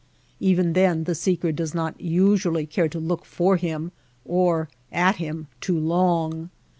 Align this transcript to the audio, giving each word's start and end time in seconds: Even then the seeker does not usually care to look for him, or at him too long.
Even 0.39 0.73
then 0.73 1.03
the 1.03 1.13
seeker 1.13 1.51
does 1.51 1.75
not 1.75 2.01
usually 2.01 2.65
care 2.65 2.89
to 2.89 2.97
look 2.99 3.23
for 3.23 3.57
him, 3.57 3.91
or 4.25 4.67
at 4.91 5.17
him 5.17 5.45
too 5.59 5.77
long. 5.77 6.49